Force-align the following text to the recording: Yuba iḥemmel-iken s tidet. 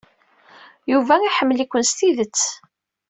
Yuba 0.91 1.13
iḥemmel-iken 1.29 1.83
s 1.89 1.91
tidet. 1.97 2.43